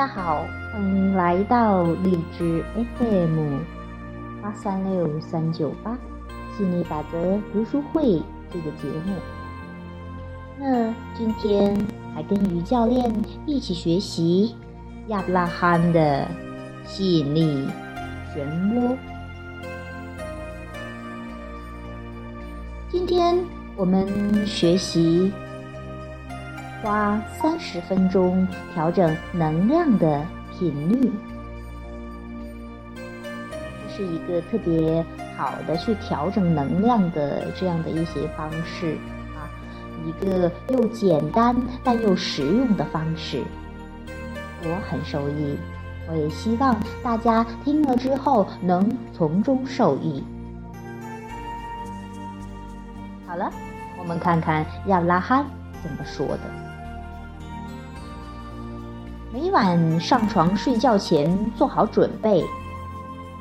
[0.00, 2.64] 大家好，欢迎来到荔枝
[2.96, 3.58] FM
[4.40, 5.94] 八三六三九八
[6.56, 9.14] 心理法则读书会这个节目。
[10.58, 11.76] 那今天
[12.14, 13.12] 还跟于教练
[13.44, 14.56] 一起学习
[15.08, 16.26] 亚伯拉罕的
[16.86, 17.68] 吸引力
[18.34, 18.40] 漩
[18.72, 18.96] 涡。
[22.90, 23.38] 今天
[23.76, 25.30] 我们学习。
[26.82, 31.12] 花三十分钟调整能量的频率，
[32.94, 35.04] 这是一个特别
[35.36, 38.96] 好的去调整能量的这样的一些方式
[39.36, 39.44] 啊，
[40.06, 43.42] 一个又简单但又实用的方式，
[44.62, 45.58] 我很受益，
[46.08, 50.24] 我也希望大家听了之后能从中受益。
[53.26, 53.52] 好了，
[53.98, 55.44] 我们看看亚拉罕
[55.82, 56.59] 怎么说的。
[59.42, 62.44] 每晚上床睡觉前做好准备，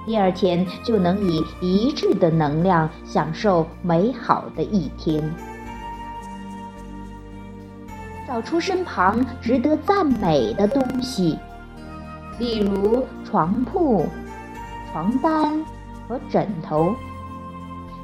[0.05, 5.22] 第二天就能以一致的能量享受美好的一天。
[8.25, 11.38] 找出身旁值得赞美的东西，
[12.39, 14.05] 例如床铺、
[14.94, 15.61] 床单
[16.08, 16.95] 和枕头，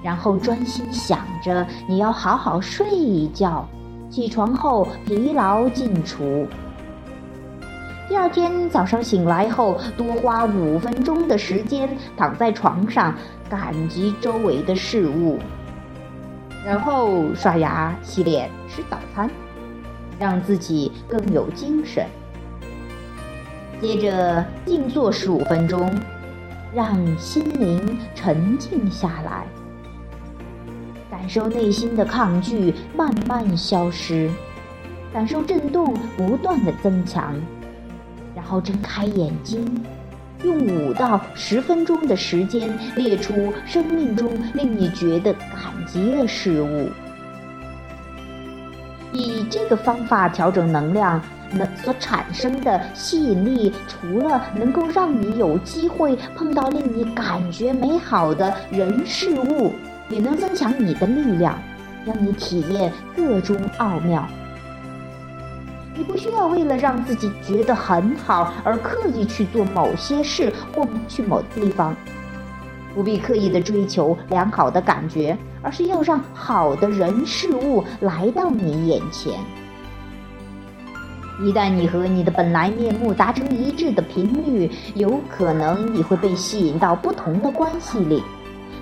[0.04, 3.66] 然后专心想着你要好好睡一觉，
[4.10, 6.46] 起床后疲劳尽除。
[8.08, 13.16] 第二天早上醒来后，多花五分钟的时间躺在床上，
[13.50, 15.39] 感激周围的事物，
[16.64, 19.28] 然后刷牙、洗脸、吃早餐，
[20.20, 22.06] 让自己更有精神。
[23.82, 25.92] 接着静坐十五分钟，
[26.76, 29.48] 让心灵沉静下来，
[31.10, 34.30] 感受内心的抗拒慢慢消失，
[35.11, 37.33] 感受震动不断的增强。
[38.45, 39.66] 然后睁开眼睛，
[40.44, 46.88] 用五到十分钟的时间列出生命中令你觉得感激的事物。
[49.11, 51.20] 以这个方法调整能量，
[51.52, 59.73] 能所产生的吸引力，除了能够让你有机会碰到令你感觉美好的人事物，
[60.08, 61.58] 也能增强你的力量，
[62.05, 64.23] 让你体验各种奥妙。
[65.98, 71.95] 你不需要为了让自己觉得很好而刻意去做某些事或去某地方，
[72.94, 79.34] 不必刻意的追求良好的感觉，而是要让好的人事物来到你眼前。
[81.42, 88.23] 一旦你和你的本来面目达成一致的频率，有可能你会被吸引到不同的关系里，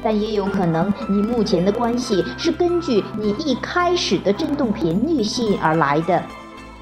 [0.03, 6.23] 但也有可能你目前的关系是根据你一开始的振动频率吸引而来的。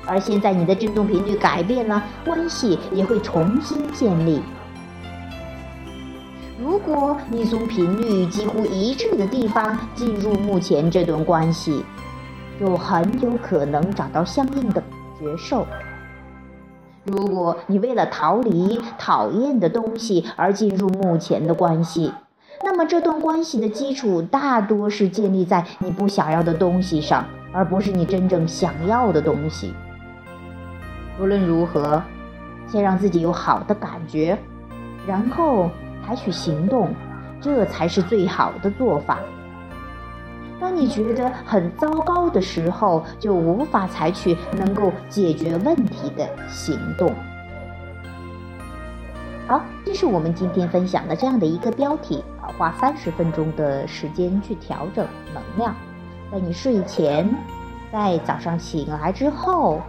[0.06, 4.41] 而现在你的振动频率改变了，关系也会重新建立。
[6.59, 11.84] 如果你从频率几乎一致的地方进入目前这段关系，
[12.59, 14.84] 就很有可能找到相应的
[15.19, 15.66] 觉受。
[17.03, 22.13] 如果你为了逃离讨厌的东西而进入目前的关系，
[22.63, 29.73] 那么这段关系的基础大多是建立在你不想要的东西上，而不是你真正想要的东西。
[31.19, 32.01] 无论如何，
[32.67, 34.38] 先让自己有好的感觉，
[35.05, 35.69] 然后
[36.05, 36.94] 采取行动，
[37.39, 39.19] 这才是最好的做法。
[40.59, 47.11] 当你觉得很糟糕的时候，就无法采取能够解决问题的行动。
[49.47, 55.75] 好，这是我们今天分享的这样的一个标题啊，花三十分钟的时间去调整能量，
[56.31, 57.28] 在你睡前，
[57.91, 59.81] 在早上醒来之后。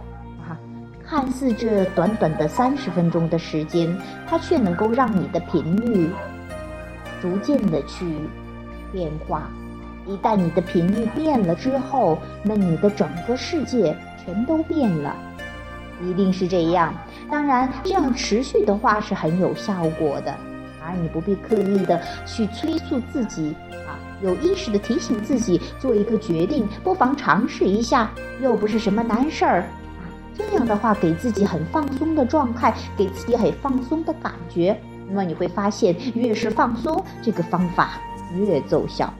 [1.13, 3.95] 看似这短短的三十分钟的时间，
[4.27, 6.09] 它却能够让你的频率
[7.21, 8.03] 逐渐的去
[8.91, 9.47] 变化。
[10.07, 13.95] 一旦你的频率变了之后，那你的整个世界
[14.25, 15.15] 全都变了，
[16.01, 16.91] 一定是这样。
[17.29, 20.35] 当然，这样持续的话是很有效果的，
[20.83, 23.55] 而你不必刻意的去催促自己
[23.87, 23.93] 啊，
[24.23, 28.09] 有意识的提醒自己做一个决定，不妨尝试一下，
[28.41, 29.63] 又不是什么难事儿。
[30.35, 37.91] 这样的话，给自己很放松的状态，给自己很放松的感觉，那么你会发现，越是放松，这个方法
[38.35, 39.13] 越奏效。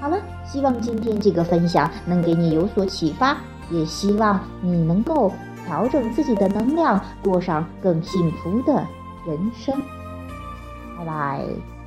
[0.00, 3.36] 好了，希望今天这个分享能给你有所启发，
[3.70, 5.32] 也希望你能够
[5.66, 8.86] 调整自己的能量，过上更幸福的
[9.26, 9.74] 人生。
[10.98, 11.77] 拜拜。